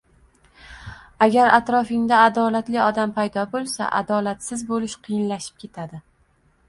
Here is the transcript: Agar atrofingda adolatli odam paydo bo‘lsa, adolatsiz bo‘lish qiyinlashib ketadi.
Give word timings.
Agar 1.25 1.51
atrofingda 1.57 2.21
adolatli 2.29 2.81
odam 2.85 3.13
paydo 3.19 3.45
bo‘lsa, 3.55 3.91
adolatsiz 4.01 4.65
bo‘lish 4.73 5.01
qiyinlashib 5.09 5.65
ketadi. 5.67 6.03